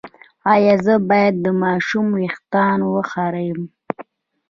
[0.53, 3.61] ایا زه باید د ماشوم ویښتان وخرییم؟